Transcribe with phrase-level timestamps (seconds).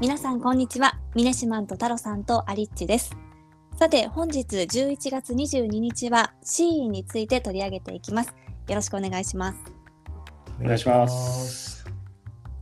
[0.00, 0.96] 皆さんこんにちは。
[1.16, 3.16] ミネシマンと太郎さんとアリッチです。
[3.76, 8.32] さて本日11月22日はシーインについて取り上げていきます。
[8.68, 9.58] よろしくお願いします。
[10.62, 11.84] お願いします。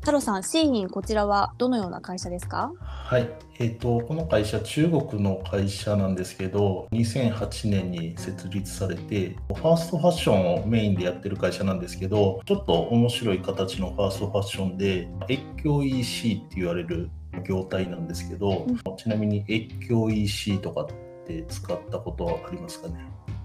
[0.00, 2.72] 太郎さんシーインこちらはどのような会社ですか？
[2.80, 3.28] はい、
[3.58, 17.10] えーと、この会社、中国の会社なんですけど、2008年に設立されて、ファーストファッションをメインでやってる会社なんですけど、ちょっと面白い形のファーストファッションで、越境 EC って言われる
[17.42, 20.86] 業態なんですけど、うん、ちなみに越境 EC とかっ
[21.26, 22.94] て使ったことはありますかね？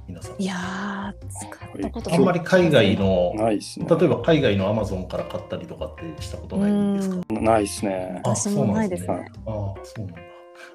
[0.08, 0.42] 皆さん。
[0.42, 7.22] いや使ったことあんまり海外の、ね、例えば海外のアマゾンから買ったりとかってしたことないんですか？
[7.42, 8.22] ないですね。
[8.24, 9.30] 私もないですね。
[9.46, 10.22] あそうなんだ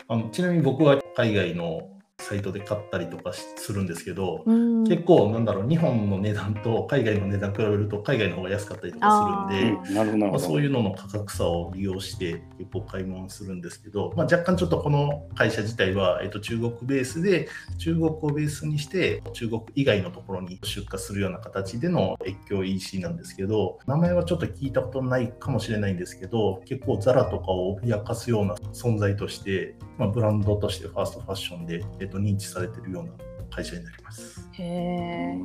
[0.08, 1.80] あのちなみに僕は海外の
[2.28, 4.42] サイトで買ったりとかするんですけど、
[4.88, 33.12] 結構なんだろう日本の値段と海外の値段比べると海外の方が安かったりとかするんで、まあ、そういうのの価格差を利用して結構買い物するんですけど、まあ、若干ちょっとこの会社自体は、えっと、中国ベースで中国をベースにして中国以外のところに出荷するような形での越境 EC なんですけど名前はちょっと聞いたことないかもしれないんですけど結構ザラとかを脅かすような存在として、まあ、ブランドとしてファーストファッションで、えっと、認知されているような
[33.50, 34.48] 会社になります。
[34.52, 35.36] へえ。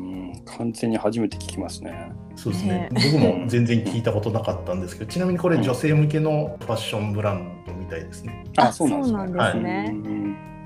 [0.58, 2.12] 完全に初めて聞きますね。
[2.36, 2.90] そうですね。
[2.92, 8.44] 僕も全然聞いたことなかったんですけど、ちなみにこれ女性向けのファッションブランドみたいですね。
[8.58, 9.96] あ、そうなんですね。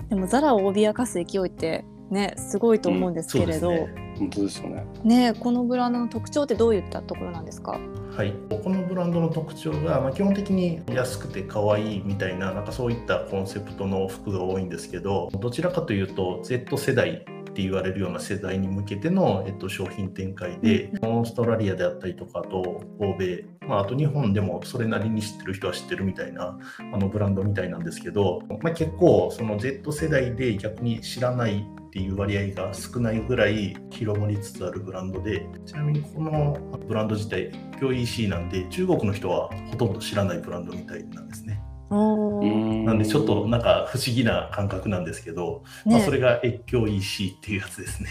[0.09, 4.85] でもザラを脅かす勢いってねすごいと思うんですけれど、うんね、本当ですよね。
[5.03, 7.79] ねこのブランドの特徴ってどういったところなんですか？
[8.15, 26.57] はい、このブランドの特徴が、まあ、基本的に安くて可愛いみたいななんかそういったコンセプトの服が多いんですけどどちらかというと Z 世代って言われるような世代に向けての、えっと、商品展開で、オーストラリアであったりとかと欧米、まあ、あと日本でもそれなりに知ってる人は知ってるみたいな
[26.93, 31.65] あのブランドみたいなんですけど、まあ、結構その Z 世代で逆に知らない
[31.95, 41.61] っていう割合が少ないぐらい広まりつつあるブランドでちなみにこのブランド自体今日 EC なんで中国の人はほとんど知らないブランドみたいなんですね。
[41.89, 48.09] なんでちょっとなんか不思議な感覚なんですけど、ね、まあ、それが越境 EC っていうやつですね。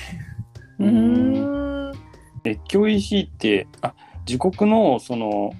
[2.42, 3.94] 越境 EC ってあ
[4.26, 5.52] 自国のその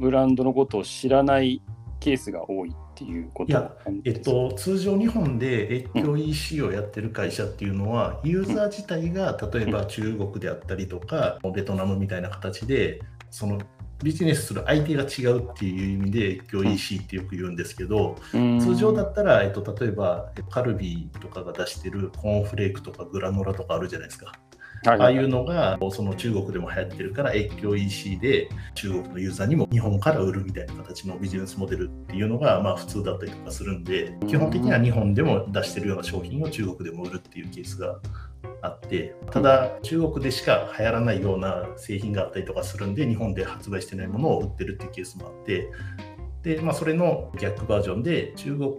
[0.00, 1.62] ブランドのことを知らない
[2.00, 3.72] ケースが多いっていうこといや、
[4.04, 13.58] えっと、通常日本で越境 EC をやってる会社っていうのは、うん、ユーザー自体が例えば中国であったりとか、うん、ベトナムみたいな形でその
[14.02, 24.32] ビジネスする相手が違うっていう意味で越境 EC ってよく言うんですけど、うん、通常だったら、えっと、例えばカルビーとかが出してるコーンフレークとかグラノラとかあるじゃないですか。
[24.84, 38.00] ああいうのがその中国でも流行ってるから越境 EC で中国のユーザーにも日本から売るみたいな形のビジネスモデルっていうのがまあ普通だったりとかするんで基本的には日本でも出してるような商品を中国でも売るっていうケースが
[38.62, 45.68] あってただ中国でしか流行らないような製品があったりとかするんで日本で発売してないものを売ってるっていうケースもあって
[46.42, 48.72] で、まあ、それの逆バージョンで中国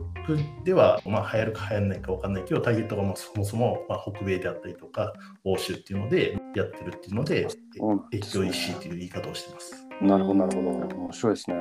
[0.63, 5.13] では、まあ、流行るか流行らないか分かんないけどターゲットがもそもそも、まあ、北米であったりとか
[5.43, 7.47] 欧州っていうのでやってるっていうので
[8.13, 9.87] 越境 EC という言い方をしてます。
[10.01, 11.55] なるほどなるほど面白いですね。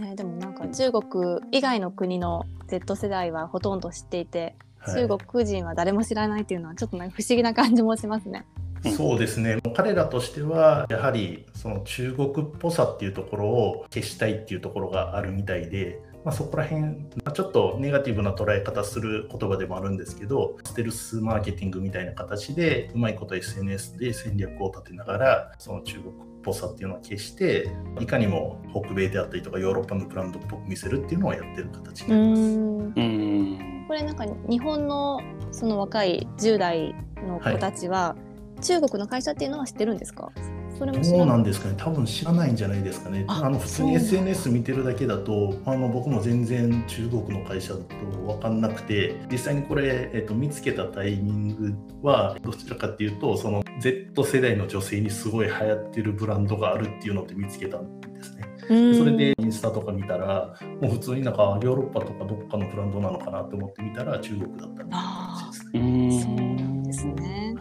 [0.00, 4.56] ね、でもなんか中国以外の国の Z 世代はほとんど知っていて、
[4.86, 8.44] 中国人は誰も知らないっていうのはちょっとね不思議な感じもしますね。
[8.92, 16.96] そうですね、彼らとしては、やはりその中国っぽさっていうところを消したいっていうところがあるみたいで、まあ、そこら辺、
[17.34, 27.70] ちょっとネガティブな捉え方する言葉でもあるんですけど、ステルスマーケティングみたいな形で、うまいこと SNS で戦略を立てながら、その中国っぽさっていうのを消して、
[28.00, 33.86] いかにも北米であったりとかヨーロッパのブランドっぽく見せるっていうのをやってる形になります。
[33.86, 35.20] これなんか日本の
[35.52, 36.92] その若い10代
[37.24, 38.25] の子たちは、はい
[38.60, 40.30] 中国の会社っていうのは知ってるんですか？
[40.78, 41.74] それもそうなんですかね。
[41.78, 43.24] 多分知らないんじゃないですかね。
[43.28, 47.94] あの普通に SNS 見てるだけだとあの僕も全然中国の会社だと
[48.26, 58.44] 分かんなくて実際にこれ、えっと、見つけたタイミングはどちらかっていうとその Z 世代の女性にすごい流行ってるブランドがあるっていうので見つけたんですね。
[58.68, 66.45] それでインスタとか見たらもう普通になんかヨーロッパとかどっかのブランドなのかなと思って見たら中国だったみたいな感じですね。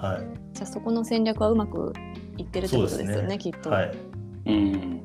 [0.05, 0.21] はい。
[0.53, 1.93] じゃあそこの戦略はうまく
[2.37, 3.69] いってるってことですよね、ねきっと。
[3.69, 3.97] はい。
[4.45, 5.01] うん。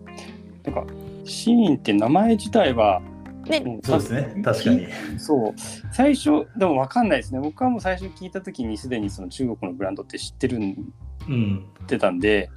[0.64, 0.85] なんか
[1.25, 3.00] シーンって名前自体は
[3.47, 4.87] ね、そうですね確かに
[5.19, 5.55] そう
[5.93, 10.93] 最初でも分かんないですね僕はもう最初聞いた時にすでにその中国のブランドって知ってるん、
[11.26, 12.50] うん、ってたんで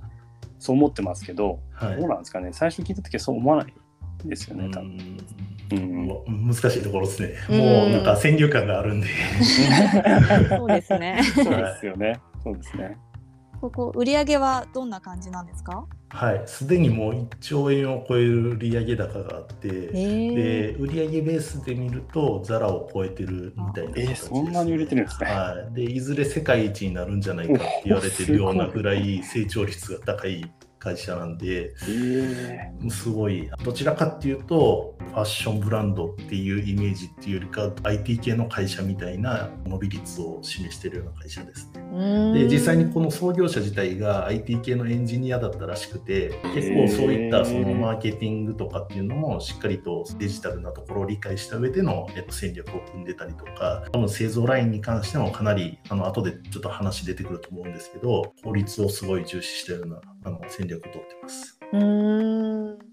[0.60, 3.74] そう思ってますけど、はい、どうなんですかね最初聞いた時はそう思わない
[4.26, 5.18] ですよね多分
[5.72, 7.34] うん難しいところですね。
[7.50, 9.08] うんもうなんか先入観があるんで。
[10.50, 11.20] そうですね。
[11.34, 12.20] そうですよね。
[12.44, 12.98] そうですね。
[13.62, 15.86] ここ売上はどんな感じなんですか？
[16.10, 25.32] はい、すでにもう1兆円を超える売上高があって、えで売上ベースで見るとザラを超えてるみたいな形えーです、そんなに売れてるんですね。
[25.32, 30.52] はい、でいずれ世界一になるんじゃないかって言われてるようなぐらい成長率が高い
[30.84, 32.90] 会社なんでえ。
[32.90, 33.50] すごい。
[33.64, 42.34] どちらかっていうとファッションブランドっていうイメージっていうよりか IT 系の会社みたいな伸び率を示しているような会社ですね。
[42.34, 61.60] で実際にこの創業者自体が IT 系のエンジニアだったらしくて結構そういったそのマーケティングとかっていうのもしっかりとデジタルなところを理解した上でのえっと戦略を組んでたりとか多分製造ラインに関してもかなりあの後でちょっと話出てくると思うんですけど効率をすごい重視したようなあの戦略をとってます。
[61.72, 62.93] うーん。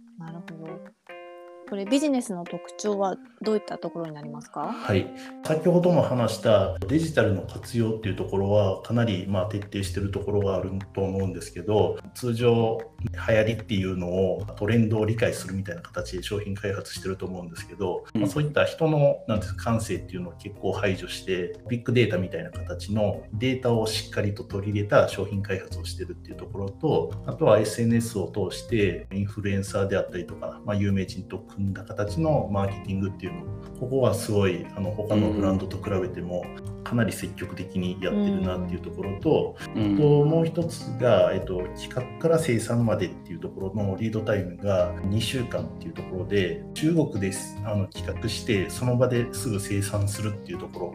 [1.70, 4.72] これビジネスの特徴はどういったところになりますか？
[4.72, 5.06] はい、
[5.44, 12.80] 先ほども話したデジタルの活用っていうところはかなりまあ徹底してるところがあると思うんですけど通常
[13.28, 33.42] 流行りっていうのをトレンドを理解するみたいな形で商品開発してると思うんですけど、うんまあ、そういった人のなんていうか感性っていうのを結構排除してビッグデータみたいな形のデータをしっかりと取り入れた商品開発をしてるっていうところとあとは SNS を通してインフルエンサーであったりとか、まあ、有名人と組んだ形のマーケティングっていうの
[33.78, 36.44] ここはすごいあの他のブランドと比べても
[36.84, 50.94] かなり積極的にやってるなっていうところと、ーともう一つが、えっと、企画から生産までっていうところのリードタイムが2週間っていうところで中国ですあの企画してその場ですぐ生産するっていうところ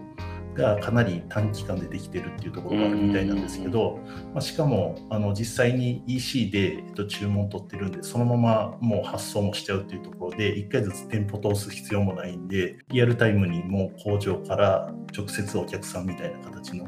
[0.55, 3.99] がかなり短期間でできてるっていうところがあるみたいなんですけど、
[4.33, 16.87] まあ、しかもあの実際に EC で、えっと、注文取ってるんでそのままもう発送もしちゃうっていうところで1回ずつ店舗通す必要もないんでリアルタイムにもう工場から直接お客さんみたいな形の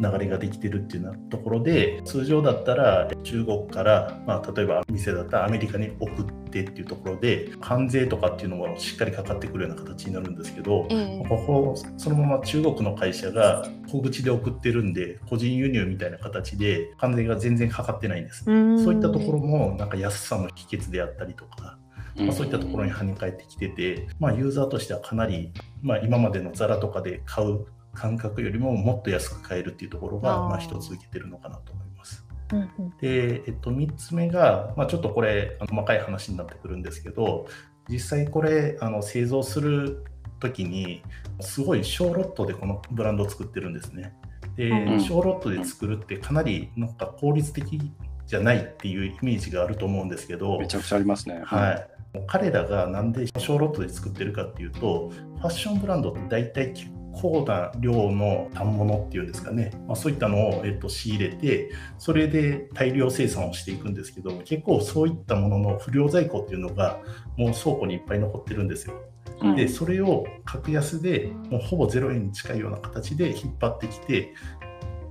[0.00, 21.78] 流れができてるっていうようなところで通常だったら中国から、まあ、例えば店だったらアメリカに送ってっていうところで関税とかっていうのもしっかりかかってくるような形になるんですけど、えここそのまま中国の会社が小口で送ってるんで個人輸入みたいな形で関税が全然かかってないんです、ーそういったところもなんか安さの秘訣であったりとか、
[22.16, 25.52] まあ、そういったところに跳ね返ってきてて、まあ、ユーザーとしてはかなり、
[25.82, 32.24] まあ、今までのザラとかで買う感覚よりももっと安く買えるっていうところがまあ一つ受けてるのかなと思います。
[32.52, 37.46] うんうんで、えっと、3つ目が、まあ、ちょっとこれあの細かい話になってくるんですけど
[37.88, 40.04] 実際これあの製造する
[40.40, 41.02] 時に
[41.40, 44.14] すごい小ロットでこのブランドを作ってるんですね。
[44.56, 47.80] で、うん小ロットで作るってかなりなんか効率的
[48.26, 51.42] じゃないっていうイメージがあると思うんですけど、めちゃくちゃありますね。
[51.44, 51.88] はい、
[52.26, 56.72] 彼らがなんで小ロットで作ってるかっていうとファッションブランドって大体
[57.12, 67.00] 結構な量の反物っていうんですかね、まあ、そういったのを、えっと、仕入れてそれで大量生産をしていくんですけど結構そういったものの不良在庫っていうのが
[67.36, 68.94] もう倉庫にいっぱい残ってるんですよ。
[68.94, 74.34] うんでそれを格安でもうほぼ0円に近いような形で引っ張ってきて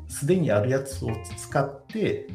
[0.08, 2.28] すでにあるやつを使って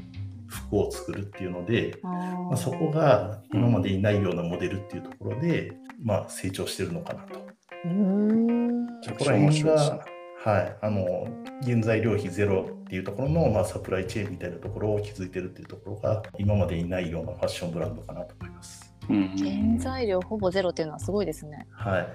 [0.47, 5.73] 服を作るっていうので、あまあ、そこが今までにないようなモデルっていうところで、
[6.03, 7.54] まあ、成長してるのかなと。
[7.85, 10.01] うーんめちゃくちゃ面白いですね。
[10.45, 11.27] はい、あの
[11.63, 18.95] 原材料費ゼロっていうところの、まあ、サプライチェーンみたいなところを築いてるっていうところが今までにないようなファッションブランドかなと思います。
[19.09, 21.67] うん原材料ほぼゼロっていうのはすごいですね。
[21.71, 22.09] はい、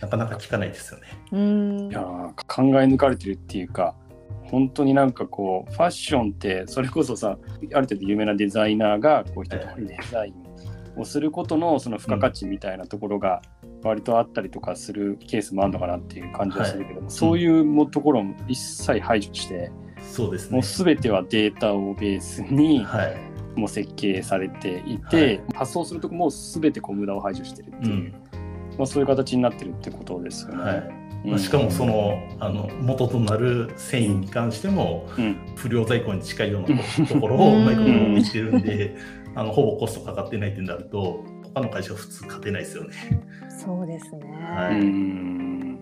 [0.00, 1.06] なかなか聞かないですよね。
[1.32, 1.38] うー
[1.88, 3.94] んいやー考え抜かれてるっていうか
[4.44, 7.36] 本当になんかこうファッションってそれこそさ
[7.74, 13.42] ある程度有名なデザイナーがこう一通りデザインをすることのその付加価値みたいなところが
[13.86, 17.10] 割とあったりとかするケースもあるのかなっていう感じはするけども、はい。
[17.10, 19.70] そういうもところも一切排除して、
[20.12, 20.56] そうですね。
[20.56, 20.62] もう。
[20.62, 23.16] 全てはデータをベースにはい、
[23.56, 25.42] もう設計されていて、はい。
[25.54, 28.14] 発送するとこも全てこう無駄を排除してるっていう、うん。
[28.78, 30.62] まあ、そういう形になってるってことですよね。
[30.62, 31.38] はい。
[31.38, 35.36] しかもそのあの元となる繊維に関してもうん。
[35.56, 38.96] 不良在庫に近いようなところをうまいこと持ってきてるんで
[39.34, 41.24] あのほぼコストかかってないってなると
[41.56, 42.90] 他の会社は普通勝てないですよね。
[43.48, 44.26] そうですね。
[44.42, 45.78] はういん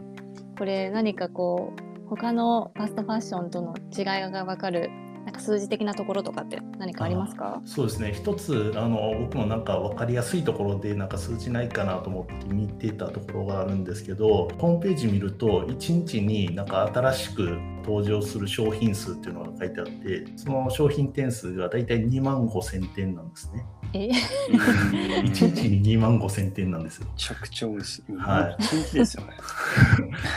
[0.57, 4.88] これ何かこう他のファストファッションとの違いが分かる
[5.25, 7.61] なんか数字的なところとかって何かありますか？
[7.64, 23.64] そうですね一つあの僕もなんか分かりやすいところでなんか数字ないかなと思って見てたところがあるんですけどホームページ見ると1日になんか新しく登場する商品数っていうのが書いてあってその商品点数が大体2万5000点なんですね。
[23.92, 24.10] え？
[25.24, 27.06] 1日に2万5000点なんですよ。
[27.06, 28.02] めちゃくちゃ多いです。
[28.18, 28.62] はい。
[28.64, 29.30] 一日ですよね。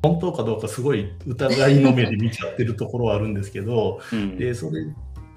[0.03, 4.37] 本当かどうかすごい疑いの目で見ちゃってるところはあるんですけどうん。
[4.37, 4.85] でそれ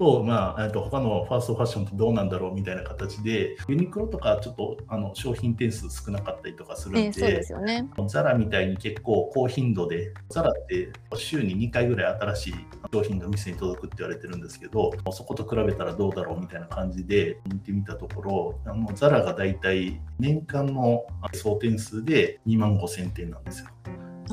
[0.01, 7.87] と、まあ、えっと他のファーストファッションってどうなんだろうみたいな形でユニクロとかちょっとあの商品点数少なかったりとかするんで,、えそうですよね。
[8.07, 12.53] ザラみたいに結構高頻度でザラって週に2回ぐらい新しい
[12.91, 23.67] 商品が店に届くって言われてるんですけどそこと比べたらどうだろうみたいな感じで見てみたところあのザラがだいたい年間の総点数で2万5000点なんですよ。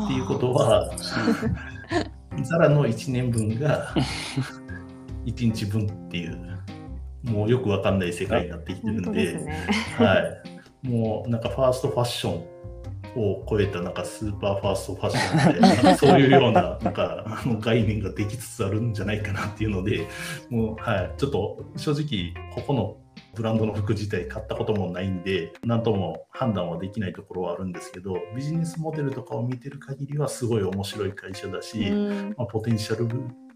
[0.05, 0.91] っていうことは
[2.43, 3.95] ザラ の1年分が
[5.29, 6.39] 1日分っていう
[7.25, 9.67] もうよくわかんない世界になってきてるんでね。
[9.97, 10.21] は
[10.85, 12.35] い、もうなんかファーストファッション
[13.17, 20.09] を超えたなんかスーパーファーストファッションみたいなそういうようななんか概念ができつつあるんじゃないかなっていうので
[20.51, 22.97] もう、はい、ちょっと正直ここの
[23.35, 32.35] ブランドの服自体買ったこともないんで何とも判断はできないところはあるんですけどビジネスモデルとかを見てる限りはすごい面白い会社だし、うん。
[32.37, 33.09] まあ、ポテンシャル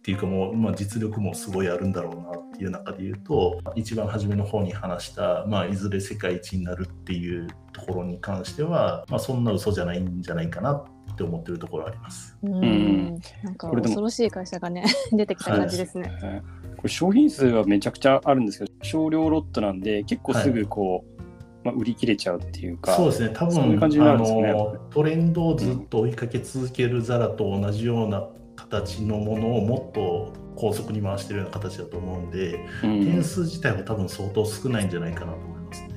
[0.02, 10.84] っていうかもう、まあ、実力もすごいあるんだろうなっていう中で言うと一番初めの方に話した、まあ、いずれ世界一になるっていうところに関しては、まあ、そんな嘘じゃないんじゃないかなっ
[11.16, 12.36] て思ってるところはあります。
[12.42, 13.20] うん。
[13.44, 16.08] なんか恐ろしい会社がね 出てきた感じですね。
[16.20, 16.42] ね。
[16.76, 21.22] これ商品数はめちゃくちゃあるんですけど少量ロットなんで結構すぐこう、
[21.64, 23.30] まあ、売り切れちゃうっていうかそうですね。
[23.32, 24.10] 多分そういうね。
[24.10, 28.26] あのトレンドをずっと追いかけ続けるザラと同じような
[28.62, 33.04] 形のものをもっと高速に回してるような形だと思うんで、うん。
[33.04, 35.88] 点数自体は多分相当少ないんじゃないかなと思いますね。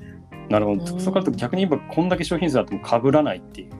[0.49, 0.99] なるほど、うん。
[0.99, 3.71] そこからと逆に言えばこんだけ商品数あっても被らないっていう。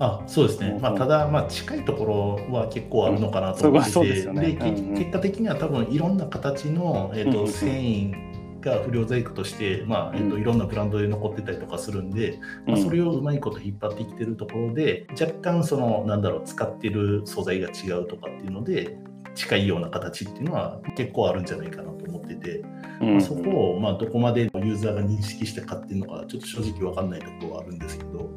[0.00, 0.80] あそうですね、うん。
[0.80, 2.04] まあ、ただ、まあ、近いとこ
[2.48, 4.52] ろは結構あるのかなと思ってうそうですよね。
[4.52, 4.94] でうんうん。
[4.96, 8.33] 結果的には多分いろんな形の、えーと繊維
[8.64, 18.98] が不良細工として、まあえーとうんいろんなブランドで残ってたりとかするんで、まあ、それをうまいこと引っ張ってきてるところで、若干そのなんだろう使ってる素材が違うとかっていうので
[19.34, 22.62] 近いような形っていうのは結構あるんじゃないかなと思ってて、
[23.00, 28.30] うんまあ、そこをまあどこまでユーザーが認識して買ってるのかちょっと正直わかんないところはあるんですけど。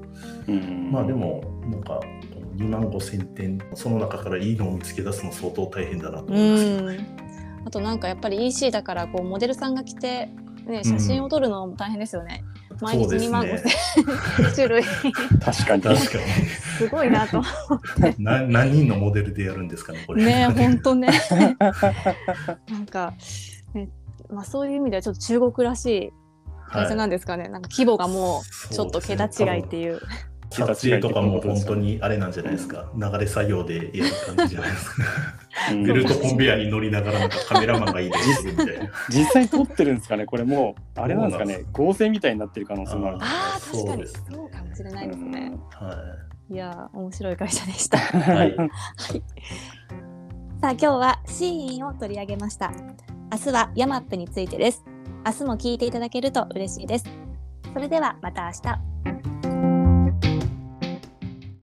[0.48, 2.00] うんまあでも、なんか、
[2.55, 7.26] 2万5千点、その中からいいのを見つけ出すの相当大変だなと思いますけどね。
[7.67, 10.29] あとなんかやっぱり EC だからこうモデルさんが来て、
[10.65, 12.45] ね、写真を撮るのも大変ですよね。
[12.79, 16.03] 毎日2万5千 種類確かに確か
[16.77, 17.39] すごいなと。
[17.39, 17.43] に
[18.24, 18.39] な。
[18.39, 20.24] 何人のモデルでやるんですかね、これ。
[20.24, 21.09] ね本当ね。
[22.69, 23.13] なんか、
[23.74, 23.89] ね
[24.31, 26.13] まあ、そういう意味ではちょっと中国らしい
[26.69, 27.50] 会社なんですかね。
[27.50, 30.00] なんか規模がもうちょっと桁違いっていう。
[30.50, 32.89] 撮影とかも本当にあれなんじゃないですか。
[32.96, 34.94] 流れ作業でやる感じじゃないですか。
[35.72, 38.92] うんベルトコンベヤーに乗りながらなんかカメラマンが移動するみたいな。
[39.10, 45.58] 実際撮ってるんですかねこれもうあれなんですかね合成みたいになってる可能性もあるああ確かにそうかもしれないですね。
[45.72, 45.96] は
[46.50, 47.98] いやー面白い会社でした。
[47.98, 48.01] い。
[48.01, 48.56] はい。
[48.56, 52.72] さあ今日はシーインを取り上げました。
[53.32, 54.84] 明日はヤマップについてです。
[55.25, 57.06] 明日も聞いていただけると嬉しいです。
[57.74, 59.37] それではまた明日。